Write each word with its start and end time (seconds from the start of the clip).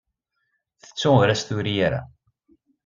Tettu 0.83 1.09
ur 1.21 1.27
as-turi 1.33 1.73
ara. 1.85 2.01